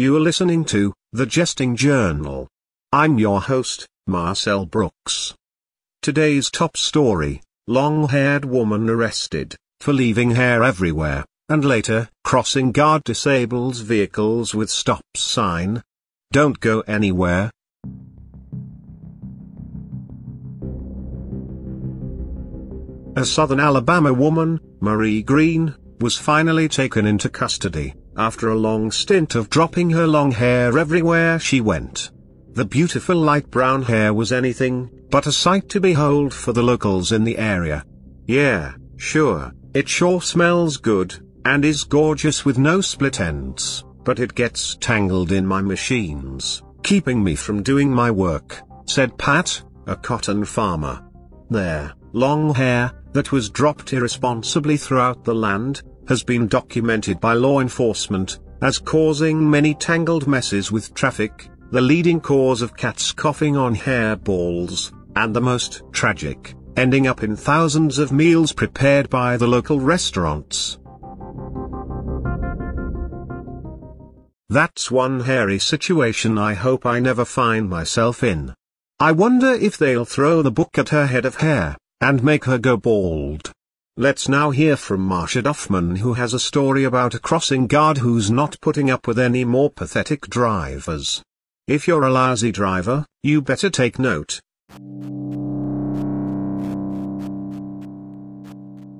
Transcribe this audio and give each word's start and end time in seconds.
for 0.00 0.18
listening 0.18 0.64
to 0.64 0.94
The 1.12 1.26
Jesting 1.26 1.76
Journal. 1.76 2.48
I'm 2.90 3.18
your 3.18 3.42
host, 3.42 3.86
Marcel 4.06 4.64
Brooks. 4.64 5.34
Today's 6.00 6.50
top 6.50 6.78
story 6.78 7.42
long 7.66 8.08
haired 8.08 8.46
woman 8.46 8.88
arrested 8.88 9.56
for 9.78 9.92
leaving 9.92 10.30
hair 10.30 10.64
everywhere, 10.64 11.26
and 11.50 11.66
later 11.66 12.08
crossing 12.24 12.72
guard 12.72 13.04
disables 13.04 13.80
vehicles 13.80 14.54
with 14.54 14.70
stop 14.70 15.02
sign. 15.16 15.82
Don't 16.32 16.58
go 16.60 16.80
anywhere. 16.86 17.50
A 23.16 23.26
southern 23.26 23.60
Alabama 23.60 24.14
woman, 24.14 24.60
Marie 24.80 25.22
Green, 25.22 25.74
was 26.00 26.16
finally 26.16 26.68
taken 26.68 27.06
into 27.06 27.28
custody, 27.28 27.92
after 28.20 28.50
a 28.50 28.58
long 28.68 28.90
stint 28.90 29.34
of 29.34 29.48
dropping 29.48 29.88
her 29.88 30.06
long 30.06 30.30
hair 30.30 30.78
everywhere 30.78 31.38
she 31.38 31.60
went. 31.60 32.10
The 32.52 32.66
beautiful 32.66 33.16
light 33.16 33.50
brown 33.50 33.82
hair 33.82 34.12
was 34.12 34.30
anything 34.30 34.90
but 35.10 35.26
a 35.26 35.32
sight 35.32 35.70
to 35.70 35.80
behold 35.80 36.34
for 36.34 36.52
the 36.52 36.62
locals 36.62 37.12
in 37.12 37.24
the 37.24 37.38
area. 37.38 37.82
Yeah, 38.26 38.74
sure, 38.98 39.52
it 39.72 39.88
sure 39.88 40.20
smells 40.20 40.76
good, 40.76 41.18
and 41.46 41.64
is 41.64 41.84
gorgeous 41.84 42.44
with 42.44 42.58
no 42.58 42.82
split 42.82 43.20
ends, 43.20 43.84
but 44.04 44.20
it 44.20 44.34
gets 44.34 44.76
tangled 44.76 45.32
in 45.32 45.46
my 45.46 45.62
machines, 45.62 46.62
keeping 46.82 47.24
me 47.24 47.34
from 47.34 47.62
doing 47.62 47.90
my 47.90 48.10
work, 48.10 48.60
said 48.84 49.16
Pat, 49.16 49.62
a 49.86 49.96
cotton 49.96 50.44
farmer. 50.44 51.02
There, 51.48 51.94
long 52.12 52.54
hair, 52.54 52.92
that 53.12 53.32
was 53.32 53.48
dropped 53.48 53.94
irresponsibly 53.94 54.76
throughout 54.76 55.24
the 55.24 55.34
land, 55.34 55.82
has 56.10 56.24
been 56.24 56.48
documented 56.48 57.20
by 57.20 57.34
law 57.34 57.60
enforcement, 57.60 58.40
as 58.62 58.80
causing 58.80 59.48
many 59.48 59.72
tangled 59.74 60.26
messes 60.26 60.72
with 60.72 60.92
traffic, 60.92 61.48
the 61.70 61.80
leading 61.80 62.20
cause 62.20 62.62
of 62.62 62.76
cats 62.76 63.12
coughing 63.12 63.56
on 63.56 63.76
hairballs, 63.76 64.92
and 65.14 65.34
the 65.34 65.40
most 65.40 65.82
tragic, 65.92 66.56
ending 66.76 67.06
up 67.06 67.22
in 67.22 67.36
thousands 67.36 68.00
of 68.00 68.10
meals 68.10 68.52
prepared 68.52 69.08
by 69.08 69.36
the 69.36 69.46
local 69.46 69.78
restaurants. 69.78 70.80
That's 74.48 74.90
one 74.90 75.20
hairy 75.20 75.60
situation 75.60 76.36
I 76.38 76.54
hope 76.54 76.84
I 76.84 76.98
never 76.98 77.24
find 77.24 77.70
myself 77.70 78.24
in. 78.24 78.52
I 78.98 79.12
wonder 79.12 79.52
if 79.52 79.78
they'll 79.78 80.04
throw 80.04 80.42
the 80.42 80.50
book 80.50 80.76
at 80.76 80.88
her 80.88 81.06
head 81.06 81.24
of 81.24 81.36
hair 81.36 81.76
and 82.00 82.24
make 82.24 82.46
her 82.46 82.58
go 82.58 82.76
bald. 82.76 83.52
Let's 84.00 84.30
now 84.30 84.48
hear 84.50 84.78
from 84.78 85.06
Marsha 85.06 85.42
Duffman 85.42 85.98
who 85.98 86.14
has 86.14 86.32
a 86.32 86.38
story 86.38 86.84
about 86.84 87.12
a 87.12 87.18
crossing 87.18 87.66
guard 87.66 87.98
who's 87.98 88.30
not 88.30 88.58
putting 88.62 88.90
up 88.90 89.06
with 89.06 89.18
any 89.18 89.44
more 89.44 89.68
pathetic 89.68 90.22
drivers. 90.28 91.22
If 91.66 91.86
you're 91.86 92.04
a 92.04 92.10
lousy 92.10 92.50
driver, 92.50 93.04
you 93.22 93.42
better 93.42 93.68
take 93.68 93.98
note. 93.98 94.40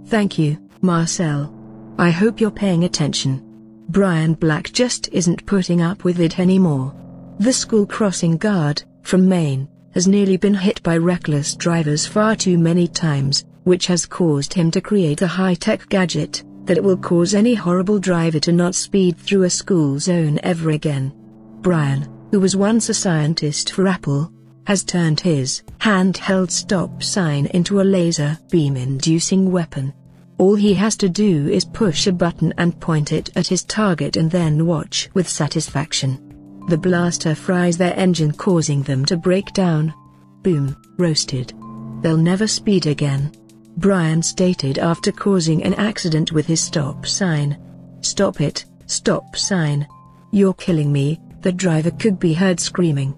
Thank 0.09 0.39
you, 0.39 0.69
Marcel. 0.83 1.51
I 1.97 2.10
hope 2.10 2.39
you're 2.39 2.50
paying 2.50 2.84
attention. 2.84 3.43
Brian 3.89 4.34
Black 4.34 4.71
just 4.71 5.09
isn't 5.12 5.47
putting 5.47 5.81
up 5.81 6.05
with 6.05 6.21
it 6.21 6.39
anymore. 6.39 6.94
The 7.39 7.55
school 7.55 7.87
crossing 7.87 8.37
guard, 8.37 8.83
from 9.00 9.27
Maine, 9.27 9.66
has 9.94 10.06
nearly 10.06 10.37
been 10.37 10.53
hit 10.53 10.83
by 10.83 10.99
reckless 10.99 11.55
drivers 11.56 12.06
far 12.06 12.37
too 12.37 12.59
many 12.59 12.87
times, 12.87 13.47
which 13.65 13.87
has 13.87 14.06
caused 14.06 14.54
him 14.54 14.71
to 14.71 14.81
create 14.81 15.22
a 15.22 15.26
high-tech 15.26 15.88
gadget, 15.88 16.43
that 16.65 16.82
will 16.82 16.97
cause 16.97 17.34
any 17.34 17.54
horrible 17.54 17.98
driver 17.98 18.38
to 18.41 18.53
not 18.53 18.75
speed 18.75 19.16
through 19.16 19.43
a 19.43 19.50
school 19.50 19.98
zone 19.98 20.38
ever 20.43 20.71
again. 20.71 21.12
Brian, 21.60 22.09
who 22.31 22.41
was 22.41 22.56
once 22.56 22.88
a 22.88 22.94
scientist 22.94 23.72
for 23.72 23.88
Apple, 23.88 24.32
has 24.66 24.84
turned 24.84 25.21
his 25.21 25.62
handheld 25.78 26.50
stop 26.50 27.03
sign 27.03 27.47
into 27.47 27.81
a 27.81 27.82
laser 27.82 28.38
beam-inducing 28.50 29.50
weapon. 29.50 29.92
All 30.38 30.54
he 30.54 30.75
has 30.75 30.97
to 30.98 31.09
do 31.09 31.48
is 31.48 31.65
push 31.65 32.06
a 32.06 32.12
button 32.12 32.54
and 32.56 32.78
point 32.81 33.12
it 33.12 33.31
at 33.37 33.48
his 33.48 33.65
target 33.65 34.16
and 34.16 34.31
then 34.31 34.66
watch 34.66 35.10
with 35.12 35.28
satisfaction. 35.28 36.65
The 36.69 36.78
blaster 36.78 37.34
fries 37.34 37.77
their 37.77 37.94
engine 37.98 38.32
causing 38.32 38.82
them 38.82 39.04
to 39.06 39.16
break 39.16 39.53
down. 39.53 39.92
Boom, 40.42 40.77
roasted. 40.98 41.53
They'll 42.00 42.16
never 42.16 42.47
speed 42.47 42.87
again. 42.87 43.32
Brian 43.76 44.22
stated 44.22 44.78
after 44.78 45.12
causing 45.12 45.62
an 45.62 45.75
accident 45.75 46.32
with 46.32 46.47
his 46.47 46.60
stop 46.60 47.06
sign. 47.06 47.56
Stop 48.00 48.41
it, 48.41 48.64
stop 48.86 49.36
sign. 49.36 49.86
You're 50.32 50.54
killing 50.54 50.92
me, 50.92 51.20
the 51.41 51.53
driver 51.53 51.91
could 51.91 52.19
be 52.19 52.34
heard 52.34 52.60
screaming. 52.60 53.14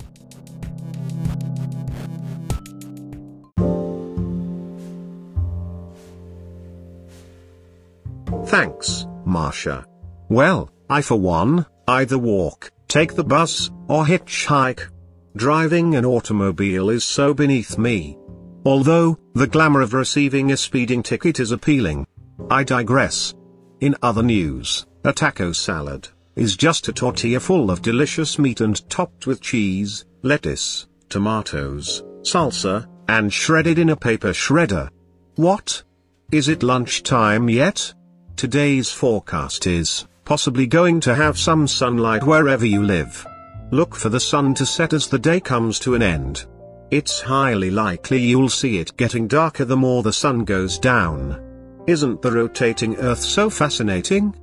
Thanks, 8.46 9.06
Marsha. 9.26 9.84
Well, 10.28 10.70
I 10.90 11.00
for 11.00 11.18
one, 11.18 11.64
either 11.88 12.18
walk, 12.18 12.70
take 12.86 13.14
the 13.14 13.24
bus, 13.24 13.70
or 13.88 14.04
hitchhike. 14.04 14.90
Driving 15.34 15.94
an 15.94 16.04
automobile 16.04 16.90
is 16.90 17.02
so 17.02 17.32
beneath 17.32 17.78
me. 17.78 18.18
Although, 18.64 19.18
the 19.34 19.46
glamour 19.46 19.80
of 19.80 19.92
receiving 19.92 20.52
a 20.52 20.56
speeding 20.56 21.02
ticket 21.02 21.40
is 21.40 21.50
appealing. 21.50 22.06
I 22.50 22.62
digress. 22.62 23.34
In 23.80 23.96
other 24.02 24.22
news, 24.22 24.86
a 25.04 25.12
taco 25.12 25.52
salad 25.52 26.08
is 26.36 26.56
just 26.56 26.88
a 26.88 26.92
tortilla 26.92 27.40
full 27.40 27.70
of 27.70 27.82
delicious 27.82 28.38
meat 28.38 28.60
and 28.60 28.88
topped 28.88 29.26
with 29.26 29.40
cheese, 29.40 30.04
lettuce, 30.22 30.86
tomatoes, 31.08 32.04
salsa, 32.22 32.86
and 33.08 33.32
shredded 33.32 33.78
in 33.78 33.90
a 33.90 33.96
paper 33.96 34.30
shredder. 34.30 34.88
What? 35.34 35.82
Is 36.30 36.48
it 36.48 36.62
lunchtime 36.62 37.48
yet? 37.48 37.92
Today's 38.36 38.90
forecast 38.90 39.66
is 39.66 40.06
possibly 40.24 40.66
going 40.66 41.00
to 41.00 41.14
have 41.14 41.38
some 41.38 41.66
sunlight 41.66 42.24
wherever 42.24 42.64
you 42.64 42.82
live. 42.82 43.26
Look 43.72 43.94
for 43.94 44.08
the 44.08 44.20
sun 44.20 44.54
to 44.54 44.64
set 44.64 44.92
as 44.92 45.08
the 45.08 45.18
day 45.18 45.40
comes 45.40 45.78
to 45.80 45.94
an 45.94 46.02
end. 46.02 46.46
It's 46.92 47.22
highly 47.22 47.70
likely 47.70 48.20
you'll 48.20 48.50
see 48.50 48.76
it 48.76 48.94
getting 48.98 49.26
darker 49.26 49.64
the 49.64 49.78
more 49.78 50.02
the 50.02 50.12
sun 50.12 50.44
goes 50.44 50.78
down. 50.78 51.40
Isn't 51.86 52.20
the 52.20 52.30
rotating 52.30 52.96
earth 52.96 53.20
so 53.20 53.48
fascinating? 53.48 54.34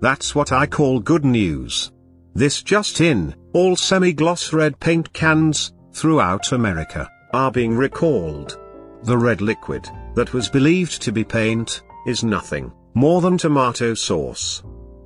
That's 0.00 0.34
what 0.34 0.50
I 0.50 0.66
call 0.66 1.00
good 1.00 1.26
news. 1.26 1.92
This 2.34 2.62
just 2.62 3.02
in, 3.02 3.34
all 3.52 3.76
semi-gloss 3.76 4.54
red 4.54 4.80
paint 4.80 5.12
cans, 5.12 5.74
throughout 5.92 6.52
America, 6.52 7.10
are 7.34 7.52
being 7.52 7.76
recalled. 7.76 8.58
The 9.02 9.18
red 9.18 9.42
liquid, 9.42 9.86
that 10.14 10.32
was 10.32 10.48
believed 10.48 11.02
to 11.02 11.12
be 11.12 11.24
paint, 11.24 11.82
is 12.06 12.24
nothing 12.24 12.72
more 12.94 13.20
than 13.20 13.36
tomato 13.36 13.92
sauce. 13.92 14.62